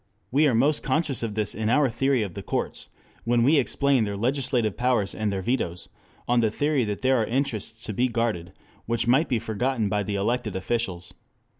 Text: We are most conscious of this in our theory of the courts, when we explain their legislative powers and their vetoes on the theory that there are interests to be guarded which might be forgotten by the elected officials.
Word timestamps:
We 0.31 0.47
are 0.47 0.55
most 0.55 0.81
conscious 0.81 1.21
of 1.21 1.35
this 1.35 1.53
in 1.53 1.69
our 1.69 1.87
theory 1.87 2.23
of 2.23 2.33
the 2.33 2.41
courts, 2.41 2.89
when 3.23 3.43
we 3.43 3.57
explain 3.57 4.03
their 4.03 4.17
legislative 4.17 4.75
powers 4.75 5.13
and 5.13 5.31
their 5.31 5.43
vetoes 5.43 5.89
on 6.27 6.39
the 6.39 6.49
theory 6.49 6.83
that 6.85 7.03
there 7.03 7.17
are 7.17 7.25
interests 7.25 7.85
to 7.85 7.93
be 7.93 8.07
guarded 8.07 8.51
which 8.87 9.05
might 9.07 9.29
be 9.29 9.37
forgotten 9.37 9.89
by 9.89 10.01
the 10.01 10.15
elected 10.15 10.55
officials. 10.55 11.13